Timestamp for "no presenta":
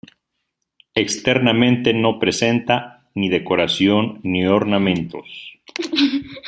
1.93-3.07